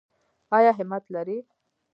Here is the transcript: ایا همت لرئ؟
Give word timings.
ایا 0.57 0.71
همت 0.77 1.03
لرئ؟ 1.13 1.37